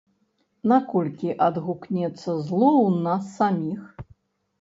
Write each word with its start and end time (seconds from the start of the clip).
Наколькі 0.71 1.35
адгукнецца 1.47 2.17
зло 2.47 2.71
ў 2.71 2.89
нас 3.05 3.29
саміх? 3.37 3.83